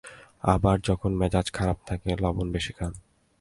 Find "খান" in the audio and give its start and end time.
2.73-2.93